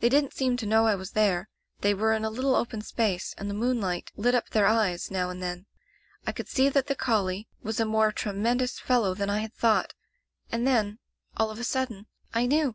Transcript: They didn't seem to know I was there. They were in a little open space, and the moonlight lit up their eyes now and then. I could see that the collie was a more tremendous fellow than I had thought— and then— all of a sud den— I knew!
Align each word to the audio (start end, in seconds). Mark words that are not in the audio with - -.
They 0.00 0.08
didn't 0.08 0.34
seem 0.34 0.56
to 0.56 0.66
know 0.66 0.88
I 0.88 0.96
was 0.96 1.12
there. 1.12 1.48
They 1.82 1.94
were 1.94 2.14
in 2.14 2.24
a 2.24 2.30
little 2.30 2.56
open 2.56 2.82
space, 2.82 3.32
and 3.38 3.48
the 3.48 3.54
moonlight 3.54 4.10
lit 4.16 4.34
up 4.34 4.48
their 4.50 4.66
eyes 4.66 5.08
now 5.08 5.30
and 5.30 5.40
then. 5.40 5.66
I 6.26 6.32
could 6.32 6.48
see 6.48 6.68
that 6.68 6.88
the 6.88 6.96
collie 6.96 7.46
was 7.62 7.78
a 7.78 7.84
more 7.84 8.10
tremendous 8.10 8.80
fellow 8.80 9.14
than 9.14 9.30
I 9.30 9.38
had 9.38 9.54
thought— 9.54 9.94
and 10.50 10.66
then— 10.66 10.98
all 11.36 11.48
of 11.52 11.60
a 11.60 11.64
sud 11.64 11.90
den— 11.90 12.06
I 12.34 12.46
knew! 12.46 12.74